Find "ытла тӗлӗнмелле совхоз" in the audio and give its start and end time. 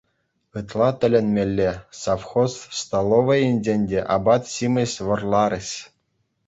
0.59-2.53